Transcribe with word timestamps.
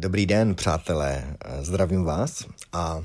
Dobrý 0.00 0.26
den, 0.26 0.54
přátelé. 0.54 1.36
Zdravím 1.60 2.04
vás 2.04 2.46
a 2.72 3.04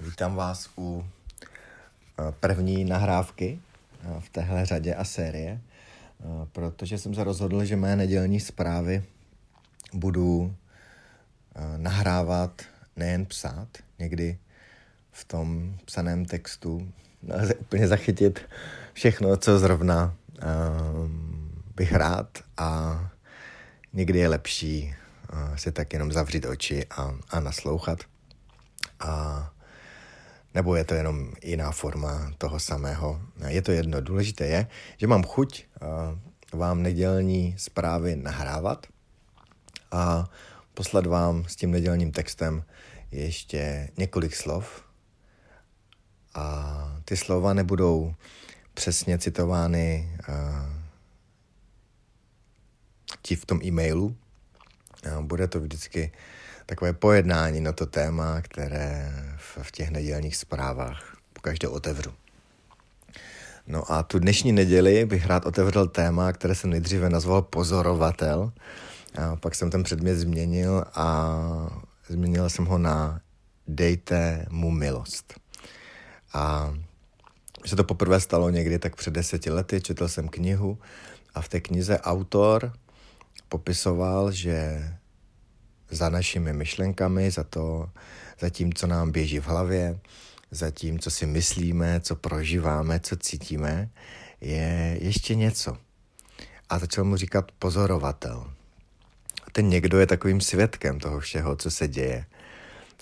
vítám 0.00 0.34
vás 0.34 0.70
u 0.78 1.04
eh, 2.18 2.32
první 2.40 2.84
nahrávky 2.84 3.58
eh, 3.58 4.20
v 4.20 4.28
téhle 4.28 4.66
řadě 4.66 4.94
a 4.94 5.04
série, 5.04 5.60
eh, 5.60 6.24
protože 6.52 6.98
jsem 6.98 7.14
se 7.14 7.24
rozhodl, 7.24 7.64
že 7.64 7.76
mé 7.76 7.96
nedělní 7.96 8.40
zprávy 8.40 9.04
budu 9.92 10.54
nahrávat, 11.76 12.62
nejen 12.96 13.26
psát. 13.26 13.68
Někdy 13.98 14.38
v 15.12 15.24
tom 15.24 15.76
psaném 15.84 16.24
textu 16.24 16.92
nelze 17.22 17.54
úplně 17.54 17.88
zachytit 17.88 18.40
všechno, 18.92 19.36
co 19.36 19.58
zrovna 19.58 20.14
bych 21.76 21.92
rád 21.92 22.38
a 22.56 23.00
někdy 23.92 24.18
je 24.18 24.28
lepší 24.28 24.94
si 25.56 25.72
tak 25.72 25.92
jenom 25.92 26.12
zavřít 26.12 26.46
oči 26.46 26.86
a, 26.86 27.14
a 27.30 27.40
naslouchat. 27.40 27.98
A 29.00 29.50
nebo 30.54 30.76
je 30.76 30.84
to 30.84 30.94
jenom 30.94 31.32
jiná 31.42 31.70
forma 31.72 32.32
toho 32.38 32.60
samého. 32.60 33.20
Je 33.48 33.62
to 33.62 33.72
jedno. 33.72 34.00
Důležité 34.00 34.46
je, 34.46 34.66
že 34.96 35.06
mám 35.06 35.22
chuť 35.24 35.64
vám 36.52 36.82
nedělní 36.82 37.54
zprávy 37.58 38.16
nahrávat 38.16 38.86
a 39.90 40.30
poslat 40.74 41.06
vám 41.06 41.44
s 41.44 41.56
tím 41.56 41.70
nedělním 41.70 42.12
textem 42.12 42.64
ještě 43.10 43.90
několik 43.96 44.36
slov. 44.36 44.84
A 46.34 47.00
ty 47.04 47.16
slova 47.16 47.54
nebudou 47.54 48.14
přesně 48.74 49.18
citovány 49.18 50.16
ti 53.22 53.36
v 53.36 53.46
tom 53.46 53.60
e-mailu. 53.64 54.16
Bude 55.20 55.48
to 55.48 55.60
vždycky 55.60 56.12
takové 56.66 56.92
pojednání 56.92 57.60
na 57.60 57.72
to 57.72 57.86
téma, 57.86 58.40
které 58.40 59.12
v 59.36 59.72
těch 59.72 59.90
nedělních 59.90 60.36
zprávách 60.36 61.16
pokaždé 61.32 61.68
otevřu. 61.68 62.12
No 63.66 63.92
a 63.92 64.02
tu 64.02 64.18
dnešní 64.18 64.52
neděli 64.52 65.04
bych 65.06 65.26
rád 65.26 65.46
otevřel 65.46 65.88
téma, 65.88 66.32
které 66.32 66.54
jsem 66.54 66.70
nejdříve 66.70 67.10
nazval 67.10 67.42
pozorovatel. 67.42 68.52
A 69.18 69.36
pak 69.36 69.54
jsem 69.54 69.70
ten 69.70 69.82
předmět 69.82 70.16
změnil 70.16 70.84
a 70.94 71.38
změnil 72.08 72.50
jsem 72.50 72.64
ho 72.64 72.78
na 72.78 73.20
dejte 73.66 74.46
mu 74.50 74.70
milost. 74.70 75.34
A 76.32 76.74
se 77.66 77.76
to 77.76 77.84
poprvé 77.84 78.20
stalo 78.20 78.50
někdy 78.50 78.78
tak 78.78 78.96
před 78.96 79.14
deseti 79.14 79.50
lety, 79.50 79.80
četl 79.80 80.08
jsem 80.08 80.28
knihu 80.28 80.78
a 81.34 81.40
v 81.40 81.48
té 81.48 81.60
knize 81.60 81.98
autor 82.00 82.72
popisoval, 83.48 84.32
že 84.32 84.88
za 85.94 86.08
našimi 86.08 86.52
myšlenkami, 86.52 87.30
za 87.30 87.44
to, 87.44 87.90
za 88.40 88.50
tím, 88.50 88.74
co 88.74 88.86
nám 88.86 89.12
běží 89.12 89.38
v 89.38 89.46
hlavě, 89.46 90.00
za 90.50 90.70
tím, 90.70 90.98
co 90.98 91.10
si 91.10 91.26
myslíme, 91.26 92.00
co 92.00 92.16
prožíváme, 92.16 93.00
co 93.00 93.16
cítíme, 93.16 93.88
je 94.40 94.98
ještě 95.00 95.34
něco. 95.34 95.76
A 96.68 96.78
začal 96.78 97.04
mu 97.04 97.16
říkat 97.16 97.52
pozorovatel. 97.58 98.50
Ten 99.52 99.68
někdo 99.68 99.98
je 99.98 100.06
takovým 100.06 100.40
svědkem 100.40 101.00
toho 101.00 101.20
všeho, 101.20 101.56
co 101.56 101.70
se 101.70 101.88
děje. 101.88 102.26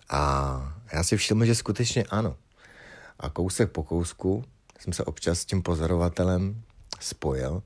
A 0.08 0.74
já 0.92 1.02
si 1.04 1.16
všiml, 1.16 1.44
že 1.44 1.54
skutečně 1.54 2.04
ano. 2.04 2.36
A 3.20 3.30
kousek 3.30 3.70
po 3.70 3.82
kousku 3.82 4.44
jsem 4.78 4.92
se 4.92 5.04
občas 5.04 5.38
s 5.38 5.44
tím 5.44 5.62
pozorovatelem 5.62 6.62
spojil 7.00 7.62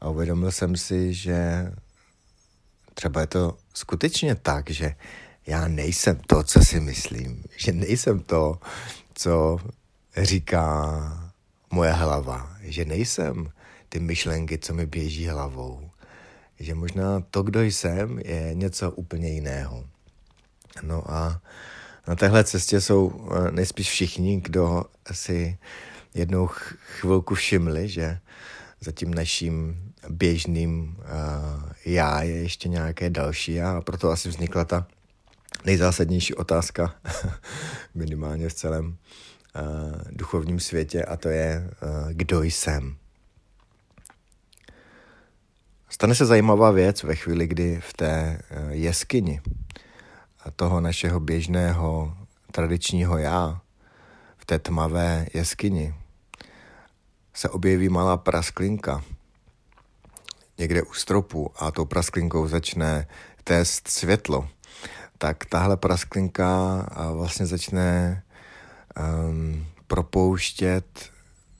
a 0.00 0.08
uvědomil 0.08 0.52
jsem 0.52 0.76
si, 0.76 1.14
že 1.14 1.70
třeba 2.98 3.20
je 3.20 3.26
to 3.26 3.56
skutečně 3.74 4.34
tak, 4.34 4.70
že 4.70 4.94
já 5.46 5.68
nejsem 5.68 6.16
to, 6.26 6.42
co 6.42 6.64
si 6.64 6.80
myslím, 6.80 7.44
že 7.56 7.72
nejsem 7.72 8.20
to, 8.20 8.58
co 9.14 9.58
říká 10.16 11.32
moje 11.70 11.92
hlava, 11.92 12.56
že 12.60 12.84
nejsem 12.84 13.50
ty 13.88 14.00
myšlenky, 14.00 14.58
co 14.58 14.74
mi 14.74 14.86
běží 14.86 15.26
hlavou, 15.26 15.90
že 16.60 16.74
možná 16.74 17.20
to, 17.30 17.42
kdo 17.42 17.62
jsem, 17.62 18.18
je 18.18 18.50
něco 18.54 18.90
úplně 18.90 19.28
jiného. 19.28 19.84
No 20.82 21.10
a 21.10 21.40
na 22.08 22.14
téhle 22.16 22.44
cestě 22.44 22.80
jsou 22.80 23.28
eh, 23.30 23.50
nejspíš 23.50 23.90
všichni, 23.90 24.40
kdo 24.40 24.84
si 25.12 25.58
jednou 26.14 26.46
chvilku 26.98 27.34
všimli, 27.34 27.88
že 27.88 28.18
za 28.80 28.92
tím 28.92 29.14
naším 29.14 29.88
běžným 30.10 30.96
uh, 30.98 31.70
já 31.84 32.22
je 32.22 32.34
ještě 32.34 32.68
nějaké 32.68 33.10
další 33.10 33.54
já 33.54 33.76
a 33.76 33.80
proto 33.80 34.10
asi 34.10 34.28
vznikla 34.28 34.64
ta 34.64 34.86
nejzásadnější 35.64 36.34
otázka 36.34 36.94
minimálně 37.94 38.48
v 38.48 38.54
celém 38.54 38.86
uh, 38.86 38.94
duchovním 40.10 40.60
světě 40.60 41.04
a 41.04 41.16
to 41.16 41.28
je, 41.28 41.70
uh, 41.82 42.12
kdo 42.12 42.42
jsem. 42.42 42.96
Stane 45.88 46.14
se 46.14 46.26
zajímavá 46.26 46.70
věc 46.70 47.02
ve 47.02 47.14
chvíli, 47.14 47.46
kdy 47.46 47.80
v 47.80 47.92
té 47.92 48.40
jeskyni 48.70 49.40
toho 50.56 50.80
našeho 50.80 51.20
běžného 51.20 52.14
tradičního 52.52 53.18
já, 53.18 53.60
v 54.36 54.44
té 54.46 54.58
tmavé 54.58 55.26
jeskyni, 55.34 55.94
se 57.34 57.48
objeví 57.48 57.88
malá 57.88 58.16
prasklinka 58.16 59.04
někde 60.58 60.82
u 60.82 60.92
stropu 60.92 61.50
a 61.56 61.70
tou 61.70 61.84
prasklinkou 61.84 62.48
začne 62.48 63.06
test 63.44 63.88
světlo, 63.88 64.48
tak 65.18 65.44
tahle 65.44 65.76
prasklinka 65.76 66.86
vlastně 67.12 67.46
začne 67.46 68.22
um, 69.28 69.66
propouštět 69.86 71.10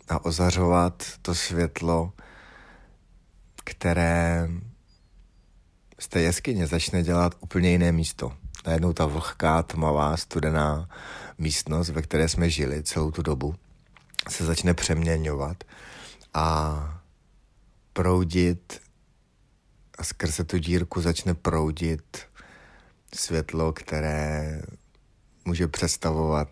a 0.09 0.25
ozařovat 0.25 1.05
to 1.23 1.35
světlo, 1.35 2.13
které 3.65 4.49
z 5.99 6.09
té 6.09 6.21
jeskyně 6.21 6.67
začne 6.67 7.03
dělat 7.03 7.35
úplně 7.41 7.71
jiné 7.71 7.93
místo. 7.93 8.33
Najednou 8.67 8.93
ta 8.93 9.07
vlhká, 9.07 9.63
tmavá, 9.63 10.17
studená 10.17 10.89
místnost, 11.39 11.91
ve 11.91 12.03
které 12.03 12.29
jsme 12.29 12.51
žili 12.51 12.83
celou 12.83 13.11
tu 13.11 13.23
dobu, 13.23 13.55
se 14.29 14.45
začne 14.45 14.75
přeměňovat 14.75 15.65
a 16.35 17.01
proudit 17.93 18.81
a 19.99 20.05
skrze 20.05 20.45
tu 20.45 20.59
dírku 20.59 21.01
začne 21.01 21.35
proudit 21.35 22.19
světlo, 23.15 23.73
které 23.73 24.63
může 25.45 25.69
představovat 25.69 26.49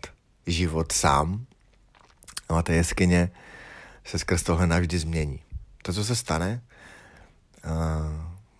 život 0.46 0.92
sám. 0.92 1.46
No 2.50 2.56
a 2.56 2.62
ta 2.62 2.72
jeskyně 2.72 3.30
se 4.04 4.18
skrz 4.18 4.42
tohle 4.42 4.66
navždy 4.66 4.98
změní. 4.98 5.40
To, 5.82 5.92
co 5.92 6.04
se 6.04 6.16
stane, 6.16 6.62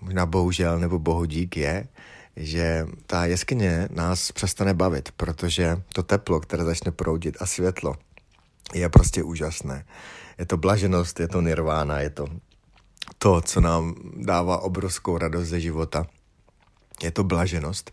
možná 0.00 0.26
bohužel 0.26 0.78
nebo 0.78 0.98
bohodík 0.98 1.56
je, 1.56 1.88
že 2.36 2.86
ta 3.06 3.26
jeskyně 3.26 3.88
nás 3.90 4.32
přestane 4.32 4.74
bavit, 4.74 5.12
protože 5.16 5.82
to 5.92 6.02
teplo, 6.02 6.40
které 6.40 6.64
začne 6.64 6.92
proudit 6.92 7.36
a 7.40 7.46
světlo, 7.46 7.96
je 8.74 8.88
prostě 8.88 9.22
úžasné. 9.22 9.84
Je 10.38 10.46
to 10.46 10.56
blaženost, 10.56 11.20
je 11.20 11.28
to 11.28 11.40
nirvána, 11.40 12.00
je 12.00 12.10
to 12.10 12.26
to, 13.18 13.40
co 13.40 13.60
nám 13.60 13.94
dává 14.16 14.58
obrovskou 14.58 15.18
radost 15.18 15.48
ze 15.48 15.60
života. 15.60 16.06
Je 17.02 17.10
to 17.10 17.24
blaženost. 17.24 17.90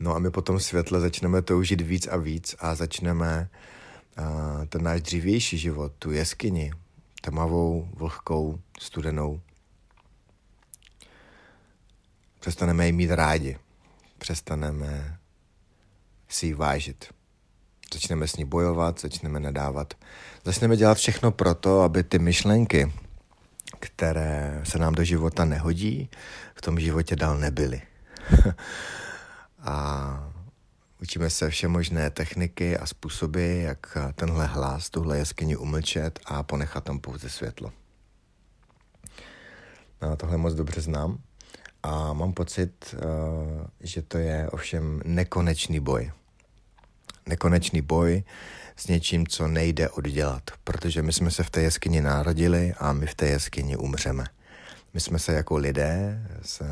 No 0.00 0.14
a 0.14 0.18
my 0.18 0.30
potom 0.30 0.60
světle 0.60 1.00
začneme 1.00 1.42
toužit 1.42 1.80
víc 1.80 2.06
a 2.06 2.16
víc 2.16 2.54
a 2.58 2.74
začneme 2.74 3.48
uh, 4.18 4.64
ten 4.66 4.82
náš 4.82 5.02
dřívější 5.02 5.58
život, 5.58 5.92
tu 5.98 6.12
jeskyni, 6.12 6.72
tmavou, 7.20 7.88
vlhkou, 7.94 8.58
studenou, 8.80 9.40
přestaneme 12.40 12.86
ji 12.86 12.92
mít 12.92 13.10
rádi. 13.10 13.58
Přestaneme 14.18 15.18
si 16.28 16.46
ji 16.46 16.54
vážit. 16.54 17.04
Začneme 17.94 18.28
s 18.28 18.36
ní 18.36 18.44
bojovat, 18.44 19.00
začneme 19.00 19.40
nadávat. 19.40 19.94
Začneme 20.44 20.76
dělat 20.76 20.98
všechno 20.98 21.32
proto, 21.32 21.80
aby 21.80 22.04
ty 22.04 22.18
myšlenky, 22.18 22.92
které 23.98 24.60
se 24.64 24.78
nám 24.78 24.94
do 24.94 25.04
života 25.04 25.44
nehodí, 25.44 26.10
v 26.54 26.60
tom 26.60 26.80
životě 26.80 27.16
dál 27.16 27.38
nebyly. 27.38 27.82
a 29.58 30.32
učíme 31.02 31.30
se 31.30 31.50
vše 31.50 31.68
možné 31.68 32.10
techniky 32.10 32.78
a 32.78 32.86
způsoby, 32.86 33.62
jak 33.62 33.98
tenhle 34.14 34.46
hlas, 34.46 34.90
tuhle 34.90 35.18
jeskyni 35.18 35.56
umlčet 35.56 36.18
a 36.26 36.42
ponechat 36.42 36.84
tam 36.84 36.98
pouze 36.98 37.30
světlo. 37.30 37.72
No, 40.02 40.16
tohle 40.16 40.36
moc 40.36 40.54
dobře 40.54 40.80
znám 40.80 41.18
a 41.82 42.12
mám 42.12 42.32
pocit, 42.32 42.94
uh, 42.94 43.66
že 43.80 44.02
to 44.02 44.18
je 44.18 44.50
ovšem 44.50 45.02
nekonečný 45.04 45.80
boj. 45.80 46.12
Nekonečný 47.28 47.82
boj 47.82 48.22
s 48.76 48.86
něčím, 48.86 49.26
co 49.26 49.48
nejde 49.48 49.88
oddělat, 49.88 50.42
protože 50.64 51.02
my 51.02 51.12
jsme 51.12 51.30
se 51.30 51.42
v 51.42 51.50
té 51.50 51.62
jeskyni 51.62 52.00
narodili 52.00 52.74
a 52.78 52.92
my 52.92 53.06
v 53.06 53.14
té 53.14 53.26
jeskyni 53.26 53.76
umřeme. 53.76 54.24
My 54.94 55.00
jsme 55.00 55.18
se 55.18 55.32
jako 55.32 55.56
lidé 55.56 56.22
z 56.42 56.62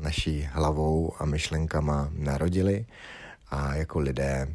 naší 0.00 0.48
hlavou 0.52 1.14
a 1.18 1.24
myšlenkama 1.24 2.08
narodili 2.12 2.86
a 3.48 3.74
jako 3.74 3.98
lidé 3.98 4.54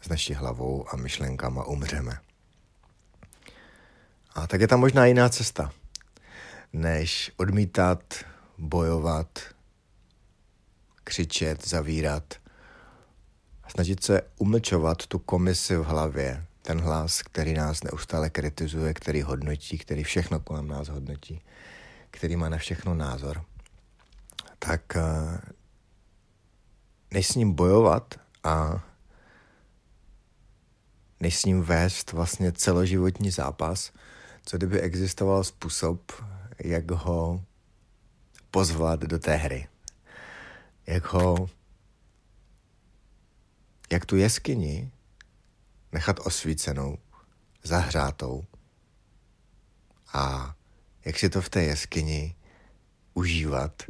s 0.00 0.08
naší 0.08 0.34
hlavou 0.34 0.86
a 0.92 0.96
myšlenkama 0.96 1.64
umřeme. 1.64 2.18
A 4.34 4.46
tak 4.46 4.60
je 4.60 4.68
tam 4.68 4.80
možná 4.80 5.06
jiná 5.06 5.28
cesta, 5.28 5.72
než 6.72 7.32
odmítat, 7.36 8.14
bojovat, 8.58 9.38
křičet, 11.04 11.68
zavírat, 11.68 12.39
snažit 13.70 14.04
se 14.04 14.22
umlčovat 14.38 15.06
tu 15.06 15.18
komisi 15.18 15.76
v 15.76 15.82
hlavě, 15.82 16.46
ten 16.62 16.80
hlas, 16.80 17.22
který 17.22 17.54
nás 17.54 17.82
neustále 17.82 18.30
kritizuje, 18.30 18.94
který 18.94 19.22
hodnotí, 19.22 19.78
který 19.78 20.04
všechno 20.04 20.40
kolem 20.40 20.68
nás 20.68 20.88
hodnotí, 20.88 21.42
který 22.10 22.36
má 22.36 22.48
na 22.48 22.58
všechno 22.58 22.94
názor, 22.94 23.44
tak 24.58 24.96
eh, 24.96 25.40
než 27.10 27.26
s 27.26 27.34
ním 27.34 27.52
bojovat 27.52 28.14
a 28.44 28.84
než 31.20 31.38
s 31.38 31.44
ním 31.44 31.62
vést 31.62 32.12
vlastně 32.12 32.52
celoživotní 32.52 33.30
zápas, 33.30 33.92
co 34.46 34.56
kdyby 34.56 34.80
existoval 34.80 35.44
způsob, 35.44 36.12
jak 36.58 36.90
ho 36.90 37.44
pozvat 38.50 39.00
do 39.00 39.18
té 39.18 39.36
hry. 39.36 39.68
Jak 40.86 41.12
ho, 41.12 41.50
jak 43.92 44.06
tu 44.06 44.16
jeskyni 44.16 44.90
nechat 45.92 46.20
osvícenou, 46.20 46.98
zahřátou 47.62 48.44
a 50.12 50.54
jak 51.04 51.18
si 51.18 51.30
to 51.30 51.40
v 51.40 51.48
té 51.48 51.62
jeskyni 51.62 52.34
užívat 53.14 53.82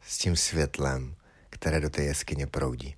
s 0.00 0.18
tím 0.18 0.36
světlem, 0.36 1.14
které 1.50 1.80
do 1.80 1.90
té 1.90 2.02
jeskyně 2.02 2.46
proudí. 2.46 2.94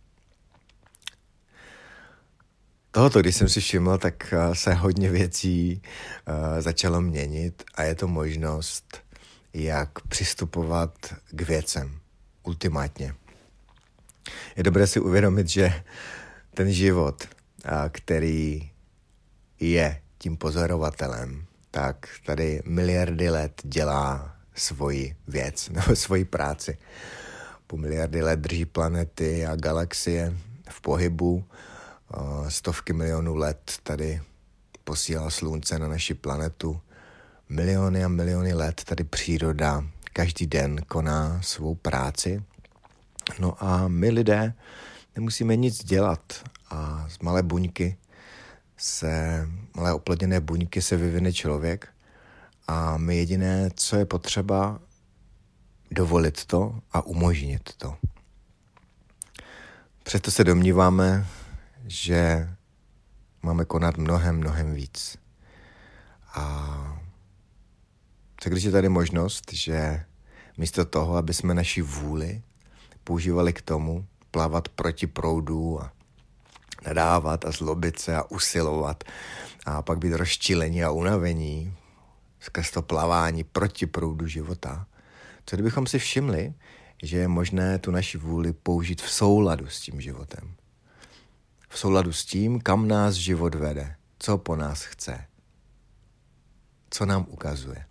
Tohoto, 2.90 3.20
když 3.20 3.37
jsem 3.37 3.48
si 3.48 3.60
všiml, 3.60 3.98
tak 3.98 4.32
eh, 4.32 4.54
se 4.54 4.75
hodně 4.75 5.10
věcí 5.10 5.82
uh, 6.28 6.60
začalo 6.60 7.00
měnit 7.00 7.64
a 7.75 7.82
je 7.82 7.94
to 7.94 8.08
možnost, 8.08 9.02
jak 9.54 10.00
přistupovat 10.00 11.14
k 11.31 11.43
věcem 11.43 12.00
ultimátně. 12.43 13.14
Je 14.56 14.62
dobré 14.62 14.87
si 14.87 15.00
uvědomit, 15.00 15.48
že 15.48 15.84
ten 16.56 16.73
život, 16.73 17.29
který 17.88 18.70
je 19.61 20.00
tím 20.19 20.37
pozorovatelem, 20.37 21.44
tak 21.70 22.08
tady 22.26 22.62
miliardy 22.64 23.31
let 23.31 23.61
dělá 23.64 24.37
svoji 24.55 25.17
věc 25.29 25.69
nebo 25.73 25.97
svoji 25.97 26.25
práci. 26.25 26.79
Po 27.67 27.76
miliardy 27.76 28.23
let 28.23 28.41
drží 28.41 28.64
planety 28.64 29.47
a 29.47 29.56
galaxie 29.56 30.37
v 30.69 30.81
pohybu. 30.81 31.44
Stovky 32.49 32.93
milionů 32.93 33.35
let 33.35 33.73
tady 33.82 34.23
posílá 34.85 35.31
slunce 35.31 35.79
na 35.79 35.88
naši 35.88 36.14
planetu. 36.14 36.81
Miliony 37.49 38.05
a 38.05 38.08
miliony 38.08 38.53
let 38.53 38.85
tady 38.85 39.05
příroda 39.05 39.85
každý 40.12 40.47
den 40.47 40.76
koná 40.88 41.43
svou 41.43 41.75
práci. 41.75 42.43
No 43.38 43.64
a 43.64 43.88
my 43.88 44.11
lidé 44.11 44.55
nemusíme 45.17 45.57
nic 45.57 45.85
dělat 45.85 46.45
a 46.71 47.09
z 47.09 47.19
malé 47.19 47.43
buňky 47.43 47.97
se, 48.77 49.47
malé 49.77 49.93
oplodněné 49.93 50.41
buňky 50.41 50.83
se 50.83 50.97
vyvine 50.97 51.33
člověk 51.33 51.89
a 52.69 52.97
my 52.97 53.17
jediné, 53.17 53.71
co 53.75 53.97
je 53.97 54.05
potřeba, 54.05 54.81
dovolit 55.91 56.45
to 56.45 56.81
a 56.93 57.07
umožnit 57.07 57.75
to. 57.77 57.97
Přesto 60.03 60.31
se 60.31 60.45
domníváme, 60.45 61.27
že 61.87 62.49
máme 63.43 63.65
konat 63.65 63.97
mnohem, 63.97 64.37
mnohem 64.37 64.75
víc. 64.75 65.19
A 66.35 67.01
co 68.41 68.51
když 68.51 68.65
je 68.65 68.71
tady 68.71 68.89
možnost, 68.89 69.53
že 69.53 70.05
místo 70.59 70.85
toho, 70.85 71.17
aby 71.17 71.35
jsme 71.35 71.55
naši 71.55 71.83
vůli 71.83 72.43
používali 73.05 73.53
k 73.53 73.63
tomu, 73.63 74.07
plavat 74.37 74.69
proti 74.69 75.06
proudu 75.06 75.81
a 75.83 75.93
nadávat 76.87 77.44
a 77.44 77.50
zlobit 77.50 77.99
se 77.99 78.17
a 78.17 78.31
usilovat 78.31 79.05
a 79.67 79.83
pak 79.83 79.99
být 79.99 80.12
rozčilení 80.12 80.85
a 80.85 80.91
unavení 80.91 81.75
skrz 82.41 82.71
to 82.71 82.83
plavání 82.83 83.44
proti 83.44 83.87
proudu 83.87 84.27
života. 84.27 84.87
Co 85.47 85.56
kdybychom 85.56 85.87
si 85.87 85.99
všimli, 85.99 86.55
že 87.03 87.19
je 87.19 87.29
možné 87.29 87.79
tu 87.79 87.91
naši 87.91 88.19
vůli 88.19 88.53
použít 88.53 89.03
v 89.03 89.11
souladu 89.11 89.67
s 89.67 89.81
tím 89.81 90.00
životem. 90.00 90.55
V 91.69 91.79
souladu 91.79 92.12
s 92.12 92.25
tím, 92.25 92.61
kam 92.61 92.89
nás 92.89 93.15
život 93.15 93.55
vede, 93.55 93.97
co 94.19 94.39
po 94.39 94.56
nás 94.56 94.85
chce, 94.85 95.25
co 96.91 97.06
nám 97.06 97.27
ukazuje. 97.29 97.85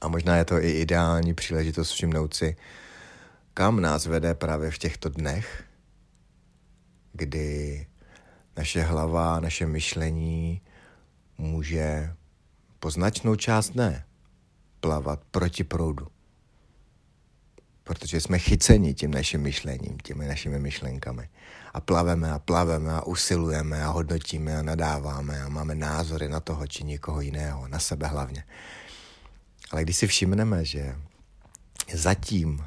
A 0.00 0.08
možná 0.08 0.36
je 0.36 0.44
to 0.44 0.58
i 0.58 0.70
ideální 0.70 1.34
příležitost 1.34 1.90
všimnout 1.90 2.34
si, 2.34 2.56
kam 3.60 3.80
nás 3.80 4.06
vede 4.06 4.34
právě 4.34 4.70
v 4.70 4.78
těchto 4.78 5.08
dnech, 5.08 5.64
kdy 7.12 7.86
naše 8.56 8.82
hlava, 8.82 9.40
naše 9.40 9.66
myšlení 9.66 10.60
může 11.38 12.14
po 12.78 12.90
značnou 12.90 13.36
část 13.36 13.74
ne 13.74 14.04
plavat 14.80 15.20
proti 15.30 15.64
proudu. 15.64 16.06
Protože 17.84 18.20
jsme 18.20 18.38
chyceni 18.38 18.94
tím 18.94 19.10
naším 19.10 19.40
myšlením, 19.40 19.98
těmi 19.98 20.26
našimi 20.26 20.58
myšlenkami. 20.58 21.28
A 21.74 21.80
plaveme 21.80 22.32
a 22.32 22.38
plaveme 22.38 22.92
a 22.92 23.06
usilujeme 23.06 23.84
a 23.84 23.88
hodnotíme 23.90 24.58
a 24.58 24.62
nadáváme 24.62 25.42
a 25.42 25.48
máme 25.48 25.74
názory 25.74 26.28
na 26.28 26.40
toho 26.40 26.66
či 26.66 26.84
někoho 26.84 27.20
jiného, 27.20 27.68
na 27.68 27.78
sebe 27.78 28.06
hlavně. 28.06 28.44
Ale 29.70 29.82
když 29.82 29.96
si 29.96 30.06
všimneme, 30.06 30.64
že 30.64 30.96
zatím 31.94 32.64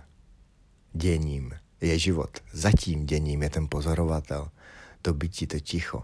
děním 0.94 1.52
je 1.82 2.00
život, 2.00 2.38
zatím 2.52 3.06
děním 3.06 3.44
je 3.44 3.50
ten 3.50 3.68
pozorovatel, 3.70 4.50
to 5.02 5.14
bytí, 5.14 5.48
to 5.48 5.60
ticho, 5.60 6.04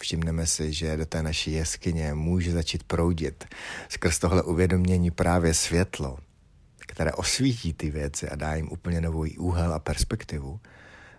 Všimneme 0.00 0.46
si, 0.46 0.72
že 0.72 0.96
do 0.96 1.06
té 1.06 1.22
naší 1.22 1.52
jeskyně 1.52 2.14
může 2.14 2.52
začít 2.52 2.82
proudit 2.82 3.44
skrz 3.88 4.18
tohle 4.18 4.42
uvědomění 4.42 5.10
právě 5.10 5.54
světlo, 5.54 6.18
které 6.78 7.12
osvítí 7.12 7.72
ty 7.72 7.90
věci 7.90 8.28
a 8.28 8.36
dá 8.36 8.54
jim 8.54 8.68
úplně 8.68 9.00
nový 9.00 9.38
úhel 9.38 9.74
a 9.74 9.78
perspektivu, 9.78 10.60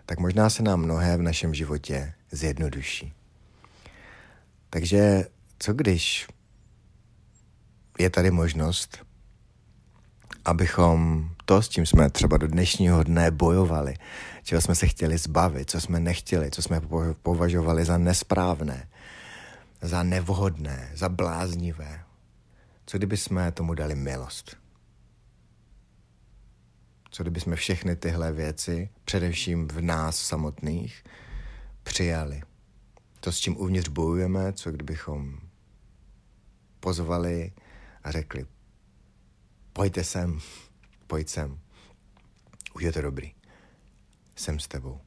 tak 0.06 0.18
možná 0.18 0.50
se 0.50 0.62
nám 0.62 0.80
mnohé 0.80 1.16
v 1.16 1.22
našem 1.22 1.54
životě 1.54 2.14
zjednoduší. 2.32 3.12
Takže 4.70 5.26
co 5.58 5.72
když 5.72 6.26
je 7.98 8.10
tady 8.10 8.30
možnost, 8.30 8.98
abychom 10.44 11.30
to, 11.44 11.62
s 11.62 11.68
čím 11.68 11.86
jsme 11.86 12.10
třeba 12.10 12.36
do 12.36 12.46
dnešního 12.46 13.02
dne 13.02 13.30
bojovali, 13.30 13.94
čeho 14.42 14.60
jsme 14.60 14.74
se 14.74 14.86
chtěli 14.86 15.18
zbavit, 15.18 15.70
co 15.70 15.80
jsme 15.80 16.00
nechtěli, 16.00 16.50
co 16.50 16.62
jsme 16.62 16.80
považovali 17.22 17.84
za 17.84 17.98
nesprávné, 17.98 18.88
za 19.82 20.02
nevhodné, 20.02 20.90
za 20.94 21.08
bláznivé. 21.08 22.04
Co 22.86 22.98
kdyby 22.98 23.16
jsme 23.16 23.52
tomu 23.52 23.74
dali 23.74 23.94
milost? 23.94 24.56
Co 27.10 27.22
kdyby 27.22 27.40
jsme 27.40 27.56
všechny 27.56 27.96
tyhle 27.96 28.32
věci, 28.32 28.90
především 29.04 29.68
v 29.68 29.82
nás 29.82 30.16
samotných, 30.16 31.04
přijali? 31.82 32.42
To, 33.20 33.32
s 33.32 33.38
čím 33.38 33.56
uvnitř 33.56 33.88
bojujeme, 33.88 34.52
co 34.52 34.70
kdybychom 34.70 35.38
pozvali 36.80 37.52
a 38.04 38.10
řekli, 38.10 38.46
pojďte 39.72 40.04
sem, 40.04 40.40
pojď 41.06 41.28
sem, 41.28 41.58
už 42.74 42.82
je 42.82 42.92
to 42.92 43.02
dobrý 43.02 43.34
jsem 44.36 44.58
s 44.58 44.68
tebou. 44.68 45.00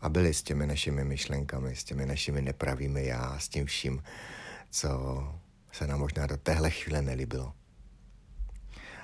A 0.00 0.08
byli 0.08 0.34
s 0.34 0.42
těmi 0.42 0.66
našimi 0.66 1.04
myšlenkami, 1.04 1.76
s 1.76 1.84
těmi 1.84 2.06
našimi 2.06 2.42
nepravými 2.42 3.06
já, 3.06 3.38
s 3.38 3.48
tím 3.48 3.66
vším, 3.66 4.02
co 4.70 4.88
se 5.72 5.86
nám 5.86 6.00
možná 6.00 6.26
do 6.26 6.36
téhle 6.36 6.70
chvíle 6.70 7.02
nelíbilo. 7.02 7.52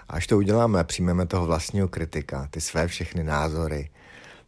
A 0.09 0.13
až 0.13 0.27
to 0.27 0.37
uděláme, 0.37 0.85
přijmeme 0.85 1.27
toho 1.27 1.47
vlastního 1.47 1.89
kritika, 1.89 2.49
ty 2.51 2.61
své 2.61 2.87
všechny 2.89 3.25
názory, 3.25 3.91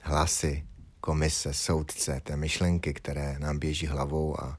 hlasy, 0.01 0.67
komise, 1.01 1.55
soudce, 1.55 2.21
té 2.21 2.37
myšlenky, 2.37 2.95
které 2.95 3.39
nám 3.39 3.59
běží 3.59 3.87
hlavou 3.87 4.41
a 4.41 4.59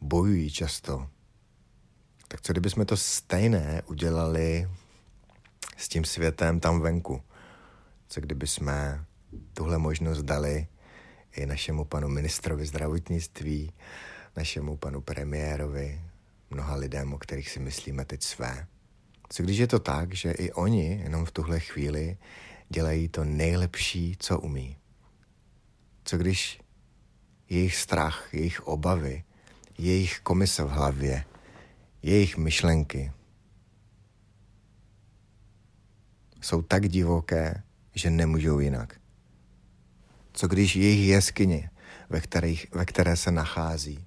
bojují 0.00 0.50
často. 0.50 1.08
Tak 2.32 2.40
co 2.40 2.52
kdybychom 2.52 2.86
to 2.86 2.96
stejné 2.96 3.82
udělali 3.86 4.68
s 5.76 5.88
tím 5.88 6.04
světem 6.04 6.60
tam 6.60 6.80
venku? 6.80 7.22
Co 8.08 8.20
kdyby 8.20 8.46
jsme 8.46 9.04
tuhle 9.54 9.78
možnost 9.78 10.22
dali 10.22 10.66
i 11.36 11.46
našemu 11.46 11.84
panu 11.84 12.08
ministrovi 12.08 12.66
zdravotnictví, 12.66 13.72
našemu 14.36 14.76
panu 14.76 15.00
premiérovi, 15.00 16.00
mnoha 16.50 16.74
lidem, 16.74 17.14
o 17.14 17.18
kterých 17.18 17.50
si 17.50 17.60
myslíme 17.60 18.04
teď 18.04 18.22
své. 18.22 18.66
Co 19.28 19.42
když 19.42 19.58
je 19.58 19.66
to 19.66 19.78
tak, 19.78 20.14
že 20.14 20.30
i 20.32 20.52
oni 20.52 21.00
jenom 21.02 21.24
v 21.24 21.30
tuhle 21.30 21.60
chvíli 21.60 22.16
dělají 22.68 23.08
to 23.08 23.24
nejlepší, 23.24 24.16
co 24.18 24.40
umí? 24.40 24.76
Co 26.04 26.18
když 26.18 26.60
jejich 27.48 27.76
strach, 27.76 28.34
jejich 28.34 28.66
obavy, 28.66 29.24
jejich 29.78 30.20
komise 30.20 30.64
v 30.64 30.68
hlavě, 30.68 31.24
jejich 32.02 32.36
myšlenky 32.36 33.12
jsou 36.40 36.62
tak 36.62 36.88
divoké, 36.88 37.62
že 37.94 38.10
nemůžou 38.10 38.58
jinak? 38.58 39.00
Co 40.32 40.48
když 40.48 40.76
jejich 40.76 41.08
jeskyně, 41.08 41.70
ve, 42.10 42.20
kterých, 42.20 42.66
ve 42.72 42.84
které 42.84 43.16
se 43.16 43.30
nachází, 43.30 44.04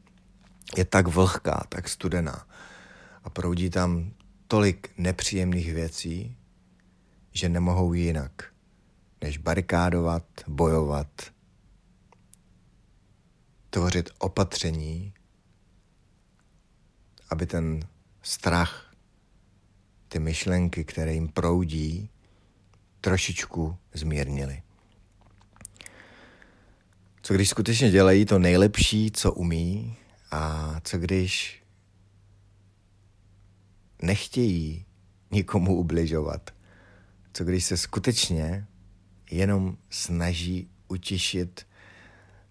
je 0.77 0.85
tak 0.85 1.07
vlhká, 1.07 1.65
tak 1.69 1.89
studená 1.89 2.47
a 3.23 3.29
proudí 3.29 3.69
tam 3.69 4.11
tolik 4.47 4.91
nepříjemných 4.97 5.73
věcí, 5.73 6.37
že 7.31 7.49
nemohou 7.49 7.93
jinak, 7.93 8.53
než 9.21 9.37
barikádovat, 9.37 10.23
bojovat, 10.47 11.07
tvořit 13.69 14.09
opatření, 14.19 15.13
aby 17.35 17.45
ten 17.45 17.79
strach, 18.21 18.95
ty 20.07 20.19
myšlenky, 20.19 20.83
které 20.83 21.13
jim 21.13 21.27
proudí, 21.27 22.09
trošičku 23.01 23.77
zmírnili. 23.93 24.61
Co 27.21 27.33
když 27.33 27.49
skutečně 27.49 27.91
dělají 27.91 28.25
to 28.25 28.39
nejlepší, 28.39 29.11
co 29.11 29.33
umí, 29.33 29.97
a 30.31 30.75
co 30.83 30.97
když 30.97 31.63
nechtějí 34.01 34.85
nikomu 35.31 35.75
ubližovat? 35.75 36.51
Co 37.33 37.43
když 37.43 37.65
se 37.65 37.77
skutečně 37.77 38.67
jenom 39.31 39.77
snaží 39.89 40.69
utišit 40.87 41.67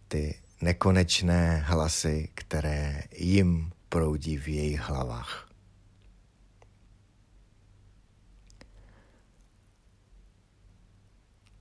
ty 0.08 0.34
nekonečné 0.60 1.64
hlasy, 1.66 2.28
které 2.34 3.02
jim 3.16 3.73
proudí 3.94 4.36
v 4.36 4.48
jejich 4.48 4.80
hlavách? 4.80 5.48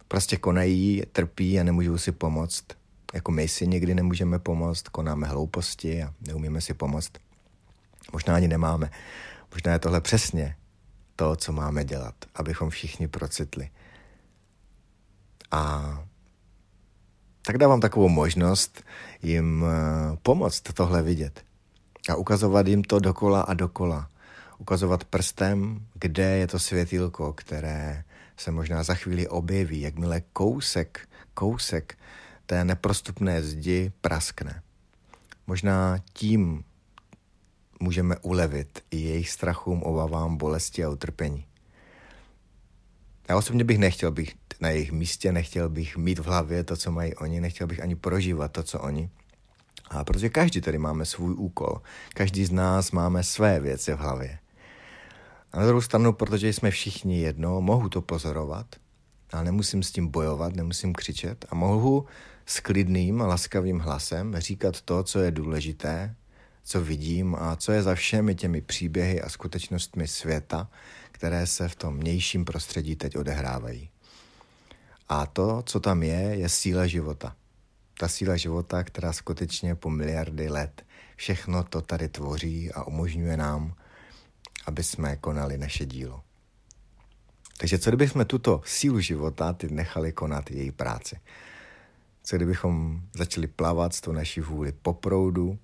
Prostě 0.07 0.37
konají, 0.37 1.03
trpí 1.11 1.59
a 1.59 1.63
nemůžou 1.63 1.97
si 1.97 2.11
pomoct 2.11 2.65
jako 3.13 3.31
my 3.31 3.47
si 3.47 3.67
někdy 3.67 3.95
nemůžeme 3.95 4.39
pomoct, 4.39 4.89
konáme 4.89 5.27
hlouposti 5.27 6.03
a 6.03 6.13
neumíme 6.27 6.61
si 6.61 6.73
pomoct. 6.73 7.11
Možná 8.13 8.35
ani 8.35 8.47
nemáme. 8.47 8.91
Možná 9.51 9.73
je 9.73 9.79
tohle 9.79 10.01
přesně 10.01 10.55
to, 11.15 11.35
co 11.35 11.51
máme 11.51 11.85
dělat, 11.85 12.15
abychom 12.35 12.69
všichni 12.69 13.07
procitli. 13.07 13.69
A 15.51 16.03
tak 17.45 17.57
dávám 17.57 17.81
takovou 17.81 18.09
možnost 18.09 18.83
jim 19.21 19.65
eh, 19.65 20.17
pomoct 20.21 20.61
tohle 20.73 21.03
vidět. 21.03 21.52
A 22.10 22.15
ukazovat 22.15 22.67
jim 22.67 22.83
to 22.83 23.00
dokola 23.00 23.41
a 23.41 23.53
dokola. 23.53 24.10
Ukazovat 24.57 25.03
prstem, 25.03 25.86
kde 25.93 26.38
je 26.38 26.48
to 26.48 26.60
světýlko, 26.60 27.33
které 27.33 28.03
se 28.38 28.51
možná 28.51 28.83
za 28.83 28.95
chvíli 28.95 29.27
objeví, 29.27 29.81
jakmile 29.81 30.22
kousek, 30.22 31.10
kousek 31.33 31.98
té 32.45 32.65
neprostupné 32.65 33.43
zdi 33.43 33.91
praskne. 34.01 34.62
Možná 35.48 35.98
tím 36.13 36.63
můžeme 37.79 38.17
ulevit 38.17 38.83
i 38.91 38.98
jejich 38.98 39.29
strachům, 39.29 39.83
obavám, 39.83 40.38
bolesti 40.38 40.83
a 40.83 40.89
utrpení. 40.89 41.45
Já 43.29 43.38
osobně 43.38 43.63
bych 43.63 43.77
nechtěl 43.77 44.12
bych 44.12 44.36
na 44.62 44.69
jejich 44.69 44.91
místě, 44.91 45.31
nechtěl 45.31 45.69
bych 45.69 45.98
mít 45.98 46.19
v 46.19 46.25
hlavě 46.25 46.63
to, 46.63 46.77
co 46.77 46.91
mají 46.91 47.15
oni, 47.15 47.41
nechtěl 47.41 47.67
bych 47.67 47.81
ani 47.81 47.95
prožívat 47.95 48.51
to, 48.51 48.63
co 48.63 48.79
oni. 48.79 49.10
A 49.89 50.03
protože 50.03 50.29
každý 50.29 50.61
tady 50.61 50.77
máme 50.77 51.05
svůj 51.05 51.33
úkol, 51.33 51.81
každý 52.13 52.45
z 52.45 52.51
nás 52.51 52.91
máme 52.91 53.23
své 53.23 53.59
věci 53.59 53.93
v 53.93 53.97
hlavě. 53.97 54.39
A 55.51 55.59
na 55.59 55.65
druhou 55.65 55.81
stranu, 55.81 56.13
protože 56.13 56.53
jsme 56.53 56.71
všichni 56.71 57.21
jedno, 57.21 57.61
mohu 57.61 57.89
to 57.89 58.01
pozorovat, 58.01 58.65
ale 59.33 59.43
nemusím 59.43 59.83
s 59.83 59.91
tím 59.91 60.07
bojovat, 60.07 60.55
nemusím 60.55 60.93
křičet 60.93 61.45
a 61.49 61.55
mohu 61.55 62.05
s 62.45 62.59
klidným 62.59 63.21
a 63.21 63.27
laskavým 63.27 63.79
hlasem 63.79 64.35
říkat 64.37 64.81
to, 64.81 65.03
co 65.03 65.19
je 65.19 65.31
důležité, 65.31 66.15
co 66.63 66.81
vidím 66.81 67.35
a 67.35 67.55
co 67.55 67.71
je 67.71 67.83
za 67.83 67.95
všemi 67.95 68.35
těmi 68.35 68.61
příběhy 68.61 69.21
a 69.21 69.29
skutečnostmi 69.29 70.07
světa, 70.07 70.69
které 71.11 71.47
se 71.47 71.69
v 71.69 71.75
tom 71.75 71.95
mějším 71.95 72.45
prostředí 72.45 72.95
teď 72.95 73.17
odehrávají. 73.17 73.89
A 75.09 75.25
to, 75.25 75.63
co 75.65 75.79
tam 75.79 76.03
je, 76.03 76.19
je 76.19 76.49
síla 76.49 76.87
života. 76.87 77.35
Ta 77.97 78.07
síla 78.07 78.38
života, 78.38 78.83
která 78.83 79.13
skutečně 79.13 79.75
po 79.75 79.89
miliardy 79.89 80.50
let 80.50 80.85
všechno 81.15 81.63
to 81.63 81.81
tady 81.81 82.09
tvoří 82.09 82.71
a 82.71 82.83
umožňuje 82.83 83.38
nám, 83.38 83.75
aby 84.65 84.83
jsme 84.83 85.15
konali 85.15 85.57
naše 85.57 85.85
dílo. 85.85 86.23
Takže 87.57 87.79
co 87.79 87.89
kdybychom 87.89 88.25
tuto 88.25 88.62
sílu 88.65 89.00
života 89.00 89.53
ty 89.53 89.69
nechali 89.69 90.12
konat 90.12 90.51
její 90.51 90.71
práci? 90.71 91.19
Co 92.23 92.35
kdybychom 92.35 93.01
začali 93.13 93.47
plavat 93.47 93.93
s 93.93 94.01
tou 94.01 94.12
naší 94.12 94.41
vůli 94.41 94.71
po 94.71 94.93
proudu 94.93 95.59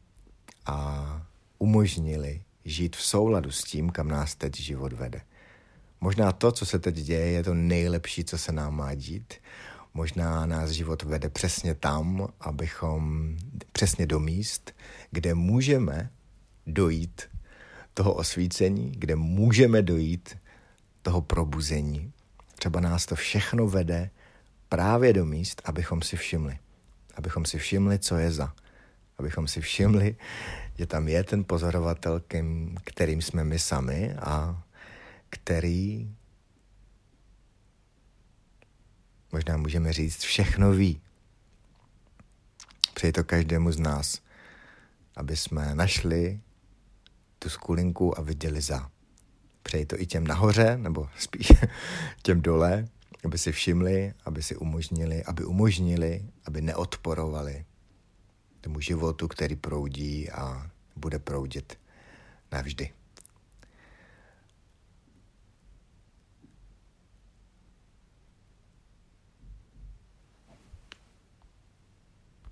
a 0.65 1.21
umožnili 1.57 2.41
žít 2.65 2.95
v 2.95 3.03
souladu 3.03 3.51
s 3.51 3.63
tím, 3.63 3.89
kam 3.89 4.07
nás 4.07 4.36
teď 4.36 4.59
život 4.59 4.93
vede. 4.93 5.21
Možná 6.01 6.31
to, 6.31 6.51
co 6.51 6.65
se 6.65 6.79
teď 6.79 6.95
děje, 6.95 7.25
je 7.25 7.43
to 7.43 7.53
nejlepší, 7.53 8.24
co 8.24 8.38
se 8.38 8.51
nám 8.51 8.75
má 8.75 8.93
dít. 8.93 9.33
Možná 10.00 10.46
nás 10.46 10.70
život 10.70 11.03
vede 11.03 11.29
přesně 11.29 11.75
tam, 11.75 12.27
abychom 12.39 13.36
přesně 13.72 14.06
do 14.06 14.20
míst, 14.20 14.72
kde 15.12 15.34
můžeme 15.34 16.10
dojít 16.68 17.22
toho 17.94 18.13
osvícení, 18.13 18.91
kde 18.96 19.15
můžeme 19.15 19.82
dojít 19.82 20.38
toho 21.01 21.22
probuzení. 21.22 22.13
Třeba 22.56 22.79
nás 22.79 23.06
to 23.06 23.15
všechno 23.15 23.68
vede 23.68 24.10
právě 24.70 25.13
do 25.13 25.25
míst, 25.25 25.62
abychom 25.65 26.01
si 26.01 26.18
všimli. 26.18 26.58
Abychom 27.15 27.46
si 27.46 27.58
všimli, 27.58 28.00
co 28.00 28.18
je 28.18 28.32
za. 28.32 28.53
Abychom 29.18 29.48
si 29.48 29.62
všimli, 29.62 30.15
že 30.77 30.86
tam 30.86 31.08
je 31.08 31.24
ten 31.24 31.44
pozorovatel, 31.44 32.22
kterým 32.84 33.22
jsme 33.22 33.44
my 33.44 33.60
sami 33.60 34.15
a 34.15 34.63
který 35.29 36.10
možná 39.31 39.57
můžeme 39.57 39.93
říct 39.93 40.19
všechno 40.19 40.71
ví. 40.71 41.01
Přeji 42.93 43.13
to 43.13 43.24
každému 43.24 43.71
z 43.71 43.79
nás, 43.79 44.21
aby 45.15 45.38
jsme 45.38 45.75
našli 45.75 46.39
tu 47.39 47.50
skulinku 47.50 48.19
a 48.19 48.21
viděli 48.21 48.62
za. 48.62 48.89
Přeji 49.63 49.86
to 49.86 50.01
i 50.01 50.05
těm 50.05 50.27
nahoře, 50.27 50.77
nebo 50.77 51.09
spíš 51.17 51.51
těm 52.21 52.41
dole, 52.41 52.88
aby 53.25 53.38
si 53.38 53.51
všimli, 53.51 54.13
aby 54.25 54.43
si 54.43 54.55
umožnili, 54.55 55.24
aby 55.24 55.45
umožnili, 55.45 56.25
aby 56.45 56.62
neodporovali 56.62 57.65
tomu 58.62 58.79
životu, 58.79 59.27
který 59.27 59.55
proudí 59.55 60.29
a 60.29 60.71
bude 60.95 61.19
proudit 61.19 61.79
navždy. 62.51 62.99